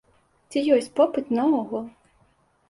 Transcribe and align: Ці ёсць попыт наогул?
Ці 0.55 0.63
ёсць 0.77 0.89
попыт 1.01 1.29
наогул? 1.41 1.85